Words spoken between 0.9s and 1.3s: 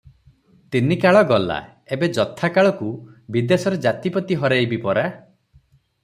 କାଳ